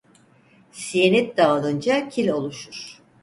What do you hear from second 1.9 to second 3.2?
kil oluşur.